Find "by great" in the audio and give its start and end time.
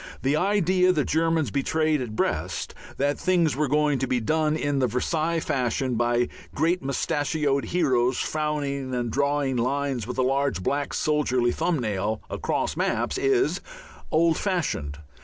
5.93-6.81